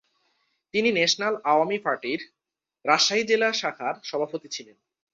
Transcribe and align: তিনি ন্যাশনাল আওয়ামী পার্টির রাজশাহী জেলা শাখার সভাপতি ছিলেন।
তিনি 0.73 0.89
ন্যাশনাল 0.91 1.35
আওয়ামী 1.43 1.77
পার্টির 1.79 2.19
রাজশাহী 2.85 3.23
জেলা 3.23 3.49
শাখার 3.53 3.95
সভাপতি 4.03 4.47
ছিলেন। 4.47 4.77